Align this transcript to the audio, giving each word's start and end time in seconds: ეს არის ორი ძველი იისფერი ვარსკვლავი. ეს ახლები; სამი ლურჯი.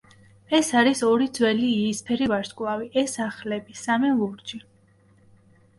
ეს 0.59 0.69
არის 0.79 1.03
ორი 1.09 1.27
ძველი 1.39 1.69
იისფერი 1.73 2.31
ვარსკვლავი. 2.33 2.91
ეს 3.03 3.17
ახლები; 3.29 3.79
სამი 3.85 4.13
ლურჯი. 4.23 4.63